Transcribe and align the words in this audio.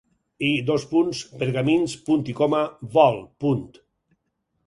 I: 0.45 0.77
pergamins; 1.41 1.93
vol. 2.97 3.21